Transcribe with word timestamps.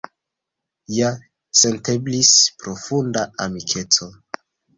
Ja 0.93 1.11
senteblis 1.59 2.31
profunda 2.65 3.27
amikeco. 3.47 4.11